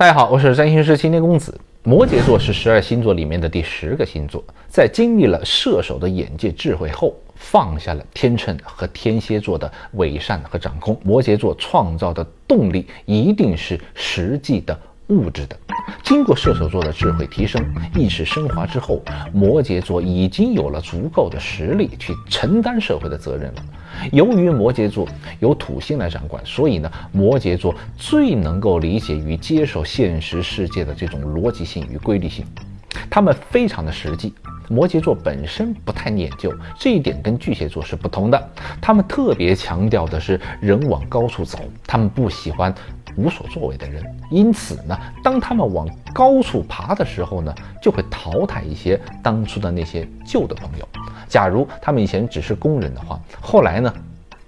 [0.00, 1.60] 大家好，我是占星师青年公子。
[1.82, 14.74] 摩羯座是十二星座里面的第十个星座，在经历了射手的眼界智慧后，放下了天秤和天蝎座的伪善和掌控，摩羯座创造的动力一定是实际的。
[15.08, 15.56] 物质的，
[16.04, 17.60] 经过射手座的智慧提升、
[17.96, 19.02] 意识升华之后，
[19.34, 23.62] 摩羯座已经有了足够的实力去承担社会的责任了。
[24.12, 25.06] 由于摩羯座
[25.40, 32.44] 由土星来掌管，所以呢，摩羯座最能够理解与接受现实世界的这种逻辑性与规律性，
[33.08, 34.34] 他们非常的实际。
[34.68, 38.50] 摩羯座本身不太念旧，这一点跟巨蟹座是不同的。
[38.80, 42.72] 他们特别强调的是人往高处走，他们不喜欢。
[43.16, 50.88] 无所作为的人，因此呢，当他们往高处爬的时候呢，就会淘汰一些当初的那些旧的朋友。
[51.28, 53.92] 假如他们以前只是工人的话，后来呢，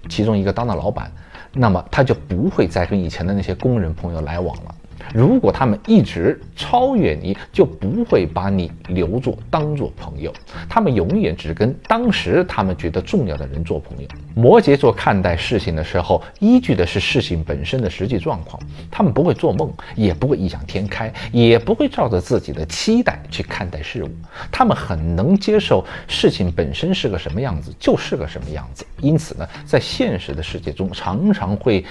[0.09, 1.11] 其中一个当了老板，
[1.53, 4.75] 那么他就不会再跟以前的那些工人朋友来往了。
[5.13, 10.31] 如果他们一直超越你，就不会把你留作当做朋友。
[10.69, 14.07] 他们永远只跟当时他们觉得重要的人做朋友。
[14.35, 18.61] 摩羯座看待事情的时候，依据的是事情本身的实际状况。
[18.89, 24.09] 他们不会做梦，也不会异想天开，也不会照着自己的期待去看待事物。
[24.51, 28.85] 他们很能接受事情本身是个什么样子，就是个什么样子。
[28.99, 31.83] 因此呢，在现实的世界中，常常会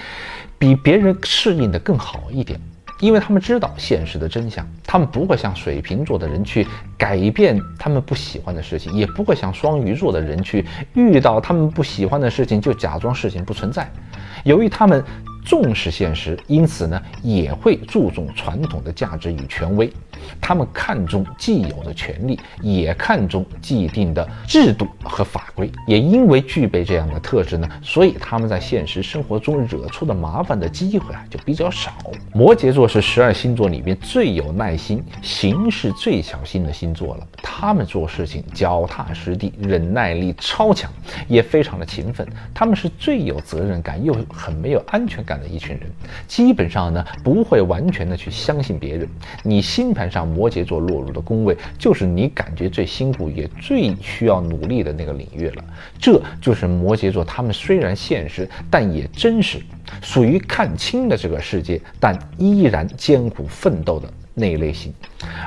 [0.58, 2.60] 比别人适应的更好一点。
[3.02, 6.64] 因为他们知道现实的真相，他们不会像水瓶座的人去
[6.96, 10.64] 改变他们不喜欢的事情，也不会像双鱼座的人去
[10.94, 13.90] 遇到他们不喜欢的事情就假装事情不存在。
[14.44, 15.04] 由于他们。
[15.44, 19.92] 重视现实，因此呢，也会注重传统的价值与权威。
[20.40, 25.70] 他们看重既有的权利，也看重既定的制度和法规。
[25.86, 31.92] 也因为具备这样的特质呢，所以他们在现实生活中惹出的麻烦的机会啊就比较少。
[32.32, 37.26] 摩羯座是十二星座里面最有耐心、行事最小心的星座了。
[37.42, 40.90] 他们做事情脚踏实地，忍耐力超强，
[41.26, 42.26] 也非常的勤奋。
[42.54, 45.31] 他们是最有责任感，又很没有安全感。
[45.40, 45.90] 的一群人，
[46.26, 49.08] 基本上呢不会完全的去相信别人。
[49.42, 55.64] 你星盘上摩羯座落入的宫位，就是你感觉最辛苦也最需要努力的那个领域了。
[55.98, 59.60] 这就是摩羯座，他们虽然现实，但也真实，
[60.00, 64.92] 属于看清了这个世界，但依然艰苦奋斗的那一类型。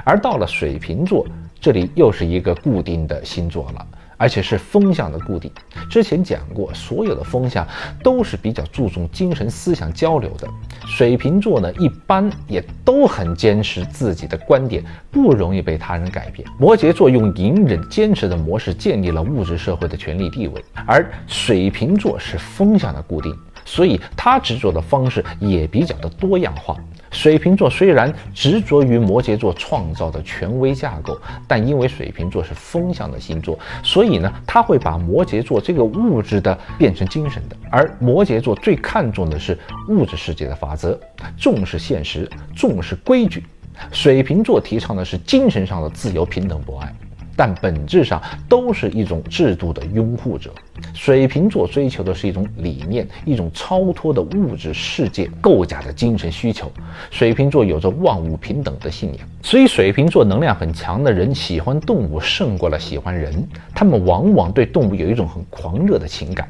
[0.03, 1.25] 而到了水瓶座，
[1.65, 3.83] 这里又是一个固定的星座了。
[4.17, 5.51] 而且是风向的固定。
[5.89, 7.67] 之前讲过，所有的风向
[8.01, 10.47] 都是比较注重精神思想交流的。
[10.87, 14.81] 水瓶座呢，一般也都很坚持自己的观点，
[15.11, 16.47] 不容易被他人改变。
[16.57, 23.35] 摩羯座用隐忍坚持的模式建立了物质社会的权力地位，而水瓶座是风向的固定。
[23.65, 26.77] 所以他执着的方式也比较的多样化。
[27.11, 31.17] 水瓶座虽然执着于摩羯座创造的权威架构，
[31.47, 37.55] 但因为水瓶座是风象的星座，所以呢，他会把摩羯座这个物质的变成精神的。
[37.69, 40.99] 而摩羯座最看重的是物质世界的法则，
[41.37, 43.45] 重视现实，重视规矩。
[43.93, 46.93] 水瓶座提倡的是精神上的自由、平等、博爱。
[47.37, 50.53] 但本质上都是一种制度的拥护者。
[50.95, 56.71] 水瓶座追求的是一种理念，一种超脱的物质世界构架的精神需求。
[57.11, 63.45] 水瓶座有着万物平等的信仰，所以水瓶座能量很强的人喜欢动物胜过了喜欢人。
[63.73, 66.47] 他们往往对动物有一种很狂热的情感。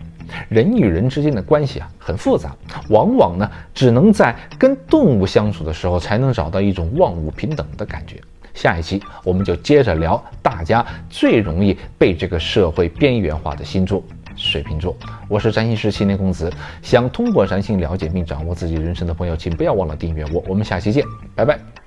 [0.48, 2.56] 人与人之间的关系啊很复杂，
[2.90, 8.22] 往往呢只能在跟动物相处的时候才能找到一种万物平等的感觉。
[8.54, 14.04] 下一期我们就接着聊大家最容易被这个社会边缘化的星座——
[14.36, 14.96] 水瓶座。
[15.28, 16.52] 我是占星师青年公子，
[16.82, 20.44] 想通过占星了解并掌握自己人生的朋友，请不要忘了订阅我。
[20.48, 21.04] 我们下期见，
[21.36, 21.85] 拜拜。